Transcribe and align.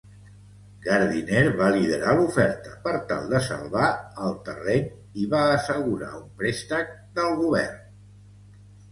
Gardiner 0.83 1.41
va 1.57 1.65
liderar 1.73 2.13
l'oferta 2.19 2.71
per 2.87 2.93
tal 3.11 3.27
de 3.33 3.41
salvar 3.47 3.89
el 4.29 4.33
terreny 4.47 4.87
i 5.25 5.27
va 5.35 5.43
assegurar 5.59 6.09
un 6.21 6.25
prèstec 6.41 6.89
del 7.21 7.37
govern. 7.43 7.85